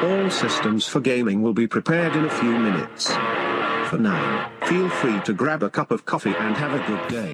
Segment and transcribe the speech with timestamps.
[0.00, 3.10] All systems for gaming will be prepared in a few minutes.
[3.90, 7.32] For now, feel free to grab a cup of coffee and have a good day.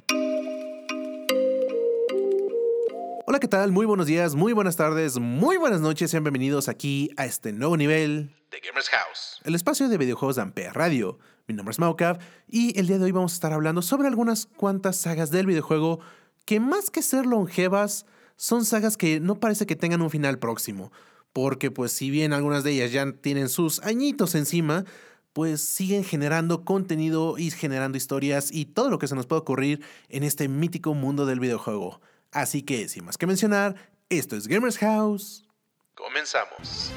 [3.27, 3.71] Hola, ¿qué tal?
[3.71, 6.09] Muy buenos días, muy buenas tardes, muy buenas noches.
[6.09, 9.41] Sean bienvenidos aquí a este nuevo nivel de Gamers House.
[9.43, 11.19] el espacio de videojuegos de Ampere Radio.
[11.47, 14.47] Mi nombre es Maucav y el día de hoy vamos a estar hablando sobre algunas
[14.57, 15.99] cuantas sagas del videojuego
[16.45, 18.07] que más que ser longevas,
[18.37, 20.91] son sagas que no parece que tengan un final próximo.
[21.35, 24.85] Porque pues si bien algunas de ellas ya tienen sus añitos encima,
[25.33, 29.83] pues siguen generando contenido y generando historias y todo lo que se nos puede ocurrir
[30.07, 31.99] en este mítico mundo del videojuego.
[32.31, 33.75] Así que, sin más que mencionar,
[34.07, 35.45] esto es Gamers House.
[35.93, 36.93] Comenzamos.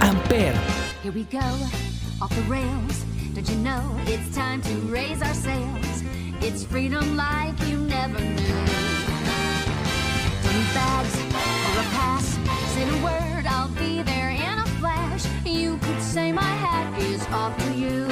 [0.00, 0.54] Amper,
[1.02, 1.40] Here we go,
[2.20, 3.09] off the rails.
[3.34, 6.02] Don't you know it's time to raise our sails?
[6.40, 8.64] It's freedom like you never knew.
[10.42, 12.38] Don't need bags or a pass.
[12.74, 15.26] Say the word, I'll be there in a flash.
[15.44, 18.06] You could say my hat is off to you.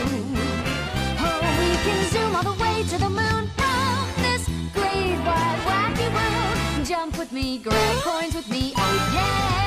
[1.21, 3.51] Oh, we can zoom all the way to the moon.
[3.59, 6.87] Round this great wide wacky world.
[6.87, 8.73] Jump with me, grab coins with me.
[8.77, 9.67] Oh yeah.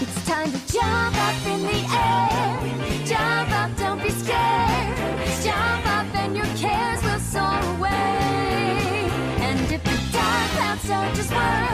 [0.00, 1.83] It's time to jump up in the
[11.24, 11.73] this world.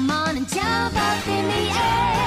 [0.00, 2.19] Come on and jump up in the air.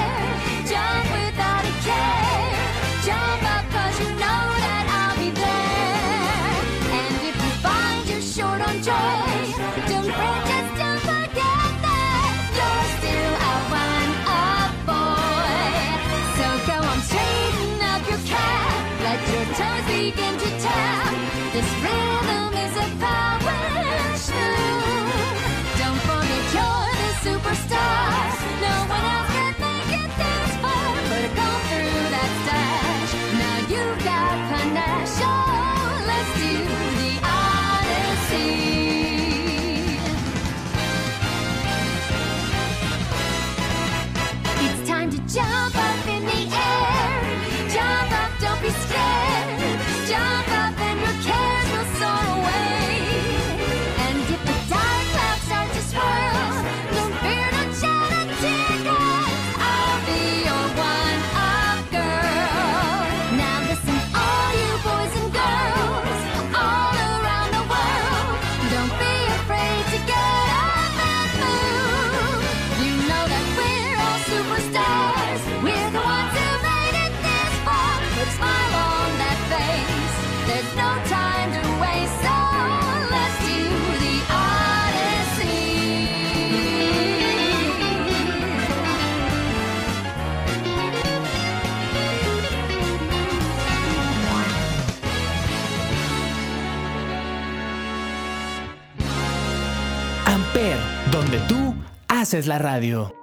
[102.24, 103.14] Haces la radio.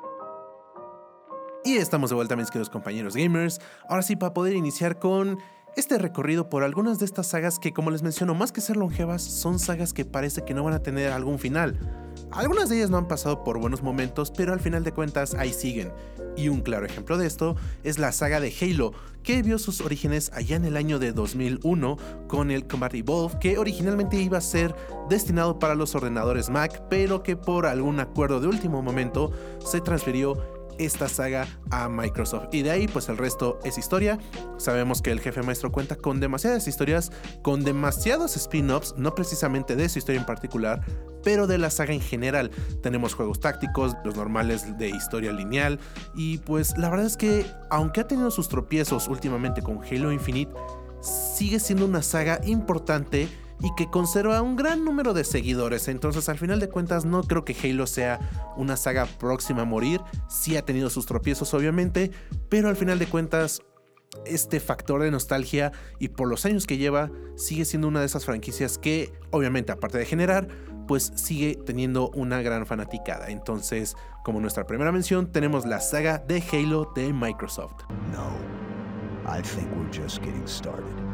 [1.64, 3.60] Y estamos de vuelta, mis queridos compañeros gamers.
[3.90, 5.40] Ahora sí, para poder iniciar con
[5.76, 9.22] este recorrido por algunas de estas sagas que, como les menciono, más que ser longevas,
[9.22, 11.80] son sagas que parece que no van a tener algún final.
[12.32, 15.54] Algunas de ellas no han pasado por buenos momentos, pero al final de cuentas ahí
[15.54, 15.92] siguen.
[16.38, 20.32] Y un claro ejemplo de esto es la saga de Halo, que vio sus orígenes
[20.34, 21.98] allá en el año de 2001
[22.28, 24.76] con el Combat Evolve, que originalmente iba a ser
[25.10, 30.61] destinado para los ordenadores Mac, pero que por algún acuerdo de último momento se transfirió
[30.86, 32.48] esta saga a Microsoft.
[32.52, 34.20] Y de ahí, pues el resto es historia.
[34.58, 37.12] Sabemos que el jefe maestro cuenta con demasiadas historias,
[37.42, 40.84] con demasiados spin-offs, no precisamente de su historia en particular,
[41.24, 42.52] pero de la saga en general.
[42.82, 45.80] Tenemos juegos tácticos, los normales de historia lineal.
[46.16, 50.52] Y pues la verdad es que, aunque ha tenido sus tropiezos últimamente con Halo Infinite,
[51.02, 53.28] sigue siendo una saga importante
[53.62, 55.88] y que conserva un gran número de seguidores.
[55.88, 58.20] Entonces, al final de cuentas, no creo que Halo sea
[58.58, 60.02] una saga próxima a morir.
[60.30, 62.12] Sí ha tenido sus tropiezos, obviamente,
[62.50, 63.62] pero al final de cuentas,
[64.26, 68.26] este factor de nostalgia y por los años que lleva, sigue siendo una de esas
[68.26, 70.48] franquicias que, obviamente, aparte de generar,
[70.88, 73.28] pues sigue teniendo una gran fanaticada.
[73.30, 77.84] Entonces, como nuestra primera mención, tenemos la saga de Halo de Microsoft.
[78.12, 78.62] No.
[79.26, 81.11] I think we're just getting started.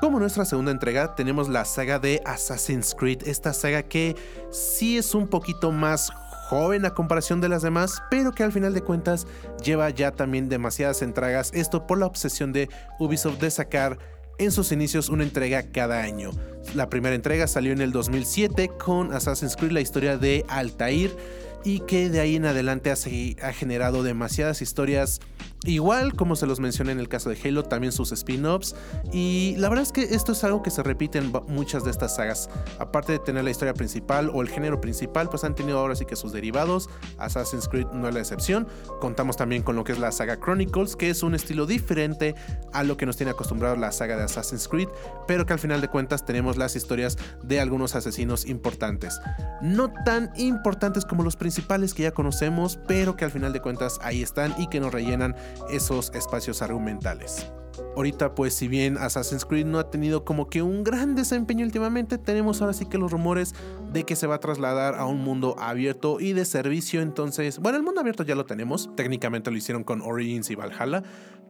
[0.00, 4.14] Como nuestra segunda entrega tenemos la saga de Assassin's Creed, esta saga que
[4.50, 6.10] sí es un poquito más
[6.50, 9.26] joven a comparación de las demás, pero que al final de cuentas
[9.64, 13.98] lleva ya también demasiadas entregas, esto por la obsesión de Ubisoft de sacar
[14.38, 16.30] en sus inicios una entrega cada año.
[16.74, 21.16] La primera entrega salió en el 2007 con Assassin's Creed, la historia de Altair,
[21.64, 25.20] y que de ahí en adelante ha, generado demasiadas historias.
[25.66, 28.76] Igual como se los mencioné en el caso de Halo, también sus spin-offs.
[29.12, 32.16] Y la verdad es que esto es algo que se repite en muchas de estas
[32.16, 32.48] sagas.
[32.78, 36.04] Aparte de tener la historia principal o el género principal, pues han tenido ahora sí
[36.04, 36.88] que sus derivados.
[37.18, 38.68] Assassin's Creed no es la excepción.
[39.00, 42.34] Contamos también con lo que es la saga Chronicles, que es un estilo diferente
[42.72, 44.88] a lo que nos tiene acostumbrado la saga de Assassin's Creed,
[45.26, 49.20] pero que al final de cuentas tenemos las historias de algunos asesinos importantes.
[49.62, 53.98] No tan importantes como los principales que ya conocemos, pero que al final de cuentas
[54.02, 55.34] ahí están y que nos rellenan
[55.70, 57.50] esos espacios argumentales.
[57.94, 62.18] Ahorita pues si bien Assassin's Creed no ha tenido como que un gran desempeño últimamente,
[62.18, 63.54] tenemos ahora sí que los rumores
[63.92, 67.78] de que se va a trasladar a un mundo abierto y de servicio, entonces, bueno,
[67.78, 71.02] el mundo abierto ya lo tenemos, técnicamente lo hicieron con Origins y Valhalla,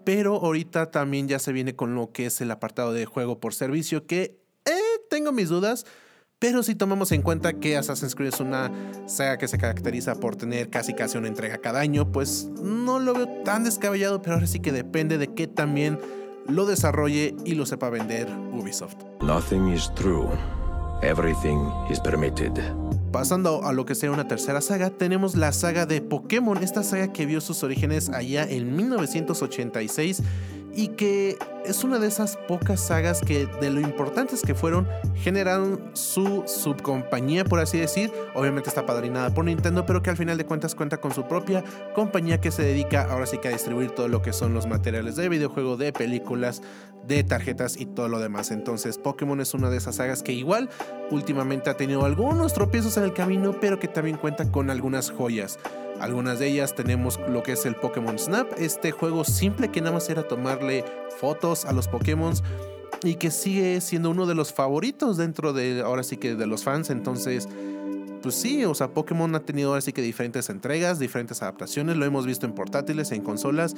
[0.05, 3.55] pero ahorita también ya se viene con lo que es el apartado de juego por
[3.55, 5.85] servicio que eh, tengo mis dudas.
[6.39, 8.71] Pero si tomamos en cuenta que Assassin's Creed es una
[9.07, 13.15] saga que se caracteriza por tener casi casi una entrega cada año, pues no lo
[13.15, 15.99] veo tan descabellado, pero ahora sí que depende de que también
[16.47, 18.99] lo desarrolle y lo sepa vender Ubisoft.
[19.23, 20.29] Nothing is true.
[21.01, 22.53] Everything is permitted.
[23.13, 27.15] Pasando a lo que sea una tercera saga, tenemos la saga de Pokémon, esta saga
[27.15, 30.23] que vio sus orígenes allá en 1986
[30.77, 35.91] y que es una de esas pocas sagas que de lo importantes que fueron generaron
[35.95, 40.45] su subcompañía por así decir, obviamente está padrinada por Nintendo, pero que al final de
[40.45, 44.09] cuentas cuenta con su propia compañía que se dedica ahora sí que a distribuir todo
[44.09, 46.61] lo que son los materiales de videojuego, de películas,
[47.07, 48.51] de tarjetas y todo lo demás.
[48.51, 50.69] Entonces Pokémon es una de esas sagas que igual
[51.11, 55.59] últimamente ha tenido algunos tropiezos en el camino, pero que también cuenta con algunas joyas.
[56.01, 59.93] Algunas de ellas tenemos lo que es el Pokémon Snap, este juego simple que nada
[59.93, 60.85] más era tomarle
[61.19, 62.35] fotos a los Pokémon
[63.03, 66.65] y que sigue siendo uno de los favoritos dentro de ahora sí que de los
[66.65, 66.91] fans.
[66.91, 67.49] Entonces,
[68.27, 72.05] pues sí, o sea, Pokémon ha tenido ahora sí que diferentes entregas, diferentes adaptaciones, lo
[72.07, 73.77] hemos visto en portátiles, en consolas,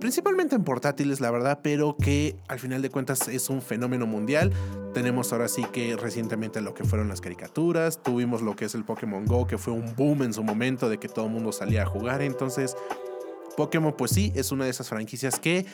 [0.00, 4.54] principalmente en portátiles, la verdad, pero que al final de cuentas es un fenómeno mundial.
[4.94, 8.84] Tenemos ahora sí que recientemente lo que fueron las caricaturas, tuvimos lo que es el
[8.86, 11.82] Pokémon Go, que fue un boom en su momento de que todo el mundo salía
[11.82, 12.74] a jugar, entonces
[13.58, 15.66] Pokémon pues sí, es una de esas franquicias que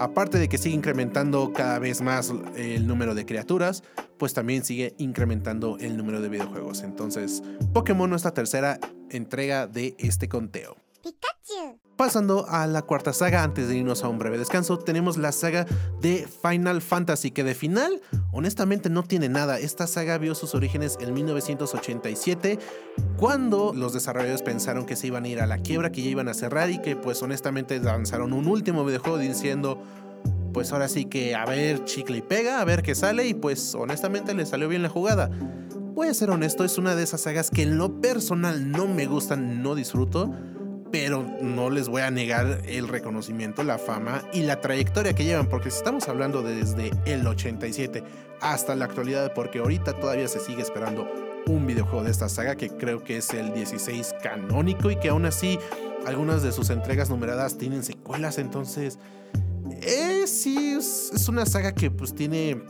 [0.00, 3.84] aparte de que sigue incrementando cada vez más el número de criaturas,
[4.18, 6.82] pues también sigue incrementando el número de videojuegos.
[6.82, 7.42] Entonces,
[7.74, 8.80] Pokémon nuestra tercera
[9.10, 10.76] entrega de este conteo.
[12.00, 15.66] Pasando a la cuarta saga, antes de irnos a un breve descanso, tenemos la saga
[16.00, 18.00] de Final Fantasy, que de final,
[18.32, 19.58] honestamente, no tiene nada.
[19.58, 22.58] Esta saga vio sus orígenes en 1987,
[23.18, 26.28] cuando los desarrolladores pensaron que se iban a ir a la quiebra, que ya iban
[26.28, 29.78] a cerrar y que, pues, honestamente, lanzaron un último videojuego diciendo.
[30.54, 33.72] Pues ahora sí que a ver chicle y pega, a ver qué sale y pues
[33.76, 35.30] honestamente le salió bien la jugada.
[35.94, 39.06] Voy a ser honesto, es una de esas sagas que en lo personal no me
[39.06, 40.34] gustan, no disfruto,
[40.90, 45.48] pero no les voy a negar el reconocimiento, la fama y la trayectoria que llevan,
[45.48, 48.02] porque si estamos hablando desde el 87
[48.40, 51.08] hasta la actualidad, porque ahorita todavía se sigue esperando
[51.46, 55.26] un videojuego de esta saga que creo que es el 16 canónico y que aún
[55.26, 55.58] así
[56.06, 58.98] algunas de sus entregas numeradas tienen secuelas, entonces
[59.82, 62.60] eh, sí es, es una saga que pues tiene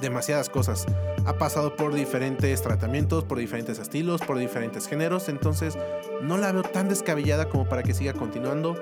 [0.00, 0.86] demasiadas cosas.
[1.26, 5.76] Ha pasado por diferentes tratamientos, por diferentes estilos, por diferentes géneros, entonces
[6.22, 8.76] no la veo tan descabellada como para que siga continuando.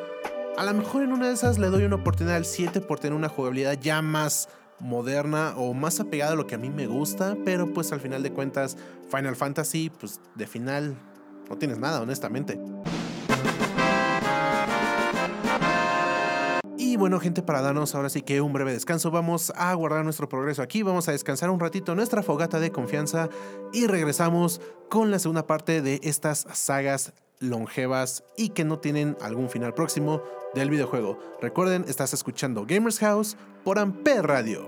[0.57, 3.17] A lo mejor en una de esas le doy una oportunidad al 7 por tener
[3.17, 7.37] una jugabilidad ya más moderna o más apegada a lo que a mí me gusta,
[7.45, 8.77] pero pues al final de cuentas
[9.11, 10.97] Final Fantasy, pues de final
[11.49, 12.59] no tienes nada, honestamente.
[16.99, 20.63] Bueno, gente, para darnos ahora sí que un breve descanso, vamos a guardar nuestro progreso
[20.63, 23.29] aquí, vamos a descansar un ratito nuestra fogata de confianza
[23.73, 29.51] y regresamos con la segunda parte de estas sagas longevas y que no tienen algún
[29.51, 30.23] final próximo
[30.55, 31.19] del videojuego.
[31.43, 34.67] Recuerden, estás escuchando Gamers House por Amper Radio.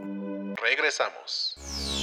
[0.62, 1.97] Regresamos.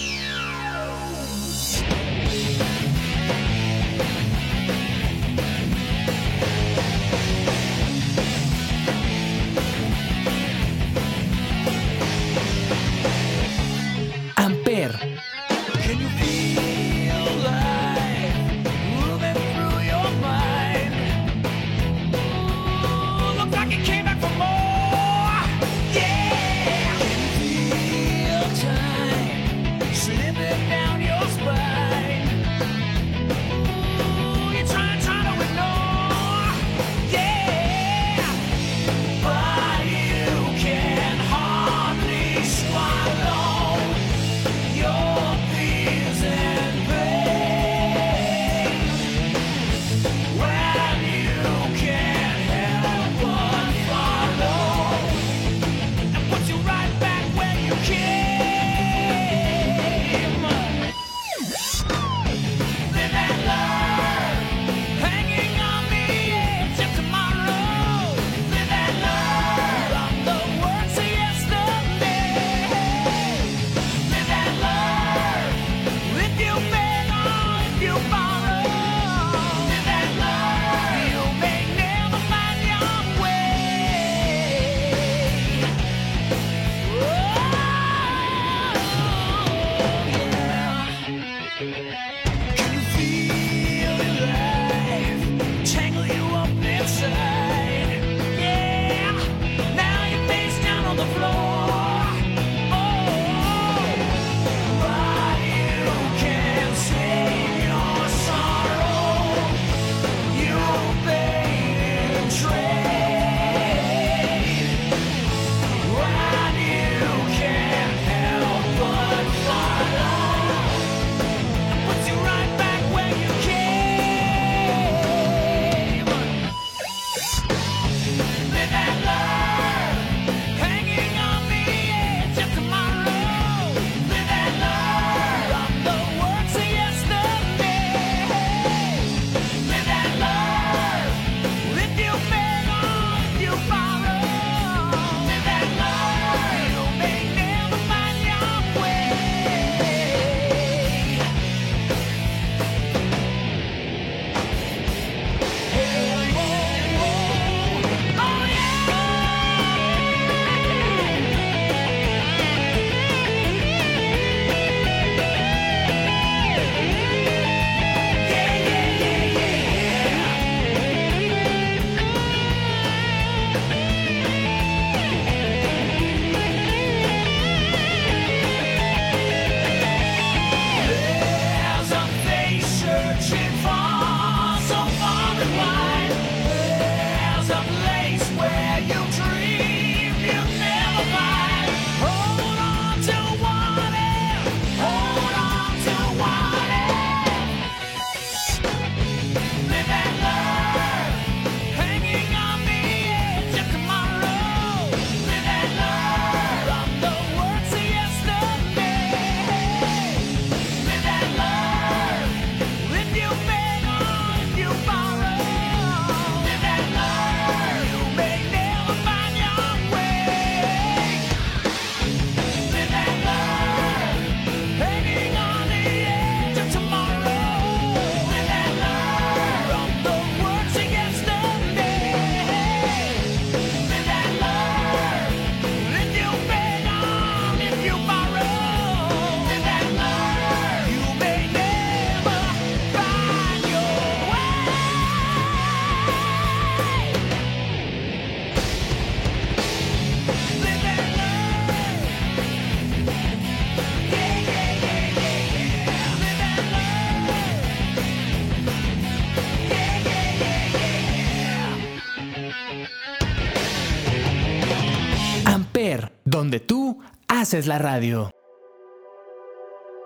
[267.46, 268.32] Haces la radio.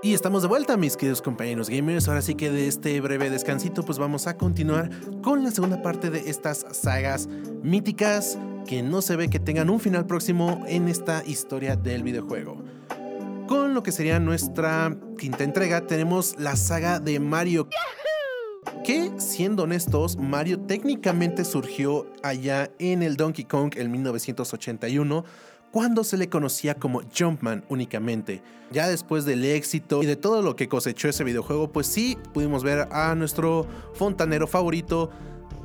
[0.03, 2.09] Y estamos de vuelta, mis queridos compañeros gamers.
[2.09, 4.89] Ahora sí que de este breve descansito, pues vamos a continuar
[5.21, 7.29] con la segunda parte de estas sagas
[7.63, 12.61] míticas que no se ve que tengan un final próximo en esta historia del videojuego.
[13.47, 17.69] Con lo que sería nuestra quinta entrega, tenemos la saga de Mario.
[18.83, 25.23] Que, siendo honestos, Mario técnicamente surgió allá en el Donkey Kong en 1981
[25.71, 28.41] cuando se le conocía como Jumpman únicamente.
[28.71, 32.63] Ya después del éxito y de todo lo que cosechó ese videojuego, pues sí pudimos
[32.63, 35.09] ver a nuestro fontanero favorito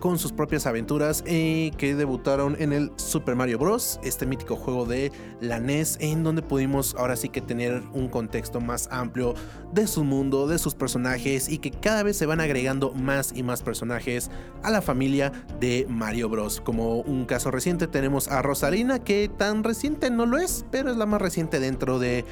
[0.05, 4.85] con sus propias aventuras eh, que debutaron en el Super Mario Bros., este mítico juego
[4.85, 9.33] de la NES, en donde pudimos ahora sí que tener un contexto más amplio
[9.73, 13.43] de su mundo, de sus personajes y que cada vez se van agregando más y
[13.43, 14.31] más personajes
[14.63, 16.61] a la familia de Mario Bros.
[16.61, 20.99] Como un caso reciente tenemos a Rosalina, que tan reciente no lo es, pero es
[20.99, 22.27] la más reciente dentro de,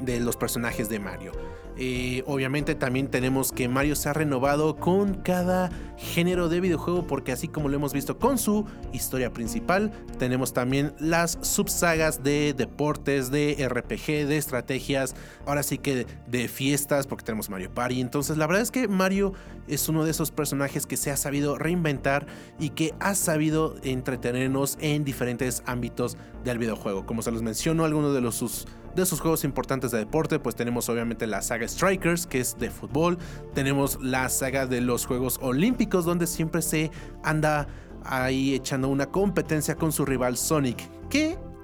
[0.00, 1.32] de los personajes de Mario.
[1.76, 7.32] Eh, obviamente también tenemos que Mario se ha renovado con cada género de videojuego porque
[7.32, 13.32] así como lo hemos visto con su historia principal, tenemos también las subsagas de deportes,
[13.32, 18.00] de RPG, de estrategias, ahora sí que de fiestas porque tenemos Mario Party.
[18.00, 19.32] Entonces la verdad es que Mario
[19.66, 22.26] es uno de esos personajes que se ha sabido reinventar
[22.60, 27.04] y que ha sabido entretenernos en diferentes ámbitos del videojuego.
[27.04, 30.54] Como se los menciono, algunos de los sus de sus juegos importantes de deporte, pues
[30.54, 33.18] tenemos obviamente la saga Strikers, que es de fútbol,
[33.54, 36.90] tenemos la saga de los Juegos Olímpicos, donde siempre se
[37.22, 37.66] anda
[38.04, 40.88] ahí echando una competencia con su rival Sonic,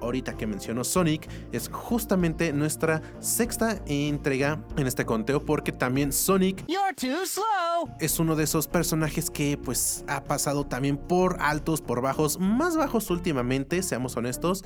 [0.01, 6.63] ahorita que menciono Sonic, es justamente nuestra sexta entrega en este conteo porque también Sonic
[7.99, 12.75] es uno de esos personajes que pues ha pasado también por altos, por bajos, más
[12.75, 14.63] bajos últimamente, seamos honestos,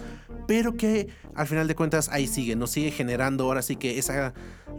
[0.47, 4.33] pero que al final de cuentas ahí sigue, nos sigue generando ahora sí que esa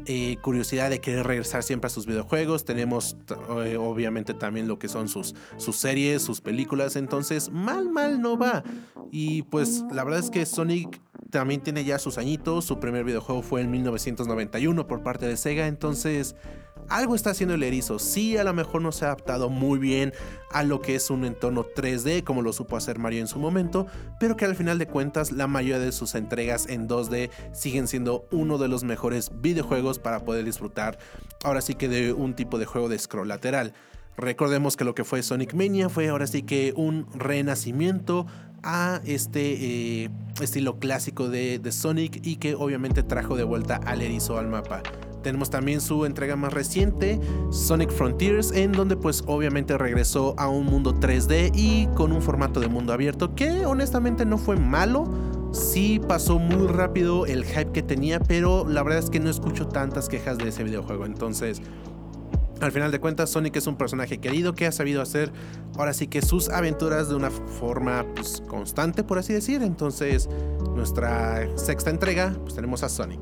[0.06, 3.16] eh, curiosidad de querer regresar siempre a sus videojuegos, tenemos
[3.64, 8.36] eh, obviamente también lo que son sus, sus series, sus películas, entonces mal, mal no
[8.38, 8.62] va.
[9.10, 12.64] Y pues la verdad es que Sonic también tiene ya sus añitos.
[12.64, 15.66] Su primer videojuego fue en 1991 por parte de Sega.
[15.66, 16.34] Entonces,
[16.88, 17.98] algo está haciendo el erizo.
[17.98, 20.12] Sí, a lo mejor no se ha adaptado muy bien
[20.52, 23.86] a lo que es un entorno 3D como lo supo hacer Mario en su momento,
[24.20, 28.26] pero que al final de cuentas la mayoría de sus entregas en 2D siguen siendo
[28.30, 30.98] uno de los mejores videojuegos para poder disfrutar
[31.42, 33.74] ahora sí que de un tipo de juego de scroll lateral.
[34.16, 38.26] Recordemos que lo que fue Sonic Mania fue ahora sí que un renacimiento
[38.62, 44.02] a este eh, estilo clásico de, de, Sonic y que obviamente trajo de vuelta al
[44.02, 44.82] erizo al mapa.
[45.22, 50.66] Tenemos también su entrega más reciente, Sonic Frontiers, en donde pues obviamente regresó a un
[50.66, 55.04] mundo 3D y con un formato de mundo abierto que honestamente no fue malo.
[55.52, 59.66] Sí pasó muy rápido el hype que tenía, pero la verdad es que no escucho
[59.66, 61.06] tantas quejas de ese videojuego.
[61.06, 61.60] Entonces,
[62.60, 65.32] al final de cuentas, Sonic es un personaje querido que ha sabido hacer
[65.76, 69.62] ahora sí que sus aventuras de una forma pues, constante, por así decir.
[69.62, 70.28] Entonces,
[70.74, 73.20] nuestra sexta entrega, pues tenemos a Sonic.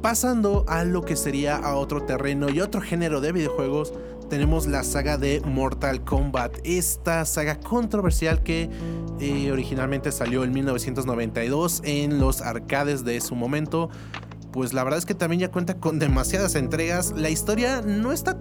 [0.00, 3.94] Pasando a lo que sería a otro terreno y otro género de videojuegos,
[4.28, 6.58] tenemos la saga de Mortal Kombat.
[6.64, 8.68] Esta saga controversial que
[9.20, 13.90] eh, originalmente salió en 1992 en los arcades de su momento
[14.54, 17.12] pues la verdad es que también ya cuenta con demasiadas entregas.
[17.16, 18.38] La historia no está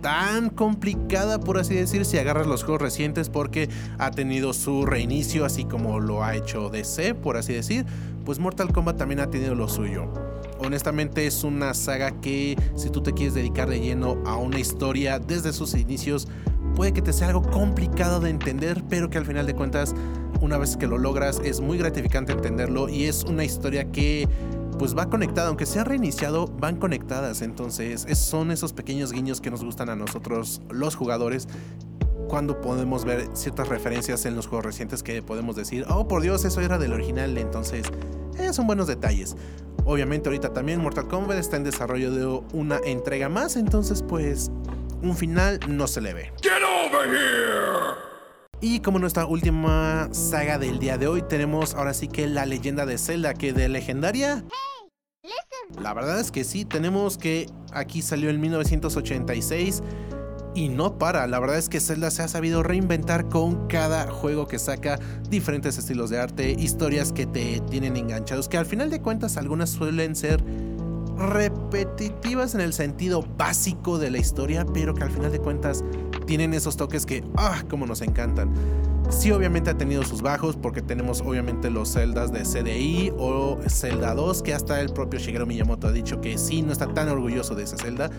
[0.00, 5.44] tan complicada, por así decir, si agarras los juegos recientes, porque ha tenido su reinicio,
[5.44, 7.84] así como lo ha hecho DC, por así decir.
[8.24, 10.12] Pues Mortal Kombat también ha tenido lo suyo.
[10.60, 15.18] Honestamente es una saga que si tú te quieres dedicar de lleno a una historia
[15.18, 16.28] desde sus inicios,
[16.76, 19.96] puede que te sea algo complicado de entender, pero que al final de cuentas,
[20.40, 24.28] una vez que lo logras, es muy gratificante entenderlo y es una historia que
[24.80, 27.42] pues va conectada, aunque se ha reiniciado, van conectadas.
[27.42, 31.48] Entonces, es, son esos pequeños guiños que nos gustan a nosotros, los jugadores,
[32.30, 36.46] cuando podemos ver ciertas referencias en los juegos recientes que podemos decir, oh por Dios,
[36.46, 37.36] eso era del original.
[37.36, 37.84] Entonces,
[38.38, 39.36] eh, son buenos detalles.
[39.84, 43.56] Obviamente, ahorita también Mortal Kombat está en desarrollo de una entrega más.
[43.56, 44.50] Entonces, pues,
[45.02, 46.32] un final no se le ve.
[46.40, 47.99] Get over here!
[48.62, 52.84] Y como nuestra última saga del día de hoy, tenemos ahora sí que la leyenda
[52.84, 54.44] de Zelda, que de legendaria.
[55.80, 59.82] La verdad es que sí, tenemos que aquí salió en 1986
[60.54, 61.26] y no para.
[61.26, 64.98] La verdad es que Zelda se ha sabido reinventar con cada juego que saca
[65.30, 69.70] diferentes estilos de arte, historias que te tienen enganchados, que al final de cuentas algunas
[69.70, 70.44] suelen ser
[71.16, 75.82] repetitivas en el sentido básico de la historia, pero que al final de cuentas
[76.30, 78.52] tienen esos toques que, ah, como nos encantan.
[79.08, 84.14] Sí, obviamente ha tenido sus bajos, porque tenemos obviamente los Zeldas de CDI o Zelda
[84.14, 87.56] 2, que hasta el propio Shigeru Miyamoto ha dicho que sí, no está tan orgulloso
[87.56, 88.12] de ese Zelda.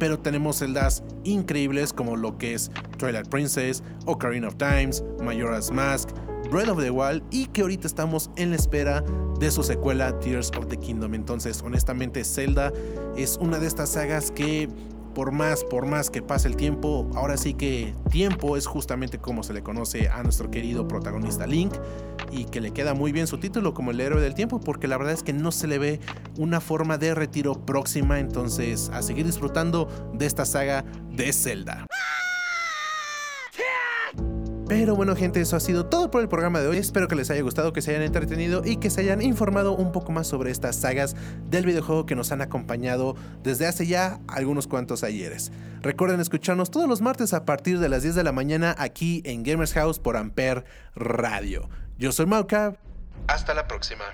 [0.00, 6.08] Pero tenemos celdas increíbles como lo que es Twilight Princess, Ocarina of Times, Majora's Mask,
[6.50, 9.04] Breath of the Wild y que ahorita estamos en la espera
[9.38, 11.14] de su secuela Tears of the Kingdom.
[11.14, 12.72] Entonces, honestamente, Zelda
[13.16, 14.68] es una de estas sagas que
[15.18, 19.42] por más, por más que pase el tiempo, ahora sí que tiempo es justamente como
[19.42, 21.72] se le conoce a nuestro querido protagonista Link
[22.30, 24.96] y que le queda muy bien su título como el héroe del tiempo porque la
[24.96, 25.98] verdad es que no se le ve
[26.36, 31.88] una forma de retiro próxima, entonces a seguir disfrutando de esta saga de Zelda.
[34.68, 36.76] Pero bueno gente, eso ha sido todo por el programa de hoy.
[36.76, 39.92] Espero que les haya gustado, que se hayan entretenido y que se hayan informado un
[39.92, 44.66] poco más sobre estas sagas del videojuego que nos han acompañado desde hace ya algunos
[44.66, 45.52] cuantos ayeres.
[45.80, 49.42] Recuerden escucharnos todos los martes a partir de las 10 de la mañana aquí en
[49.42, 51.70] Gamers House por Amper Radio.
[51.98, 52.76] Yo soy Mauka.
[53.26, 54.04] Hasta la próxima.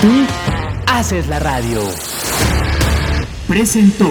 [0.00, 0.26] Tú
[0.86, 1.80] haces la radio.
[3.46, 4.08] Presentó.